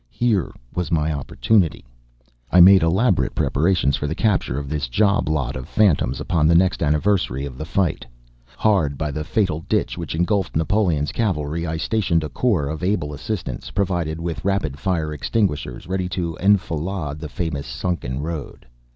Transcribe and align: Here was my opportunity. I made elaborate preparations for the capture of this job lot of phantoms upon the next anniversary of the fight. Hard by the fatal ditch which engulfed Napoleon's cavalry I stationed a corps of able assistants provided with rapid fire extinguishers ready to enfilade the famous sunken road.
Here 0.09 0.51
was 0.73 0.91
my 0.91 1.13
opportunity. 1.13 1.85
I 2.51 2.59
made 2.59 2.81
elaborate 2.81 3.35
preparations 3.35 3.95
for 3.95 4.07
the 4.07 4.15
capture 4.15 4.57
of 4.57 4.67
this 4.67 4.87
job 4.87 5.29
lot 5.29 5.55
of 5.55 5.69
phantoms 5.69 6.19
upon 6.19 6.47
the 6.47 6.55
next 6.55 6.81
anniversary 6.81 7.45
of 7.45 7.55
the 7.55 7.65
fight. 7.65 8.07
Hard 8.57 8.97
by 8.97 9.11
the 9.11 9.23
fatal 9.23 9.63
ditch 9.69 9.99
which 9.99 10.15
engulfed 10.15 10.55
Napoleon's 10.55 11.11
cavalry 11.11 11.67
I 11.67 11.77
stationed 11.77 12.23
a 12.23 12.29
corps 12.29 12.65
of 12.67 12.81
able 12.81 13.13
assistants 13.13 13.69
provided 13.69 14.19
with 14.19 14.43
rapid 14.43 14.79
fire 14.79 15.13
extinguishers 15.13 15.85
ready 15.85 16.09
to 16.09 16.35
enfilade 16.37 17.19
the 17.19 17.29
famous 17.29 17.67
sunken 17.67 18.21
road. 18.23 18.65